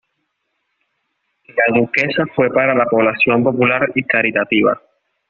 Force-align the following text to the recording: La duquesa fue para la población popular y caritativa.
La 1.45 1.79
duquesa 1.79 2.25
fue 2.35 2.49
para 2.49 2.73
la 2.73 2.87
población 2.87 3.43
popular 3.43 3.87
y 3.93 4.01
caritativa. 4.01 4.81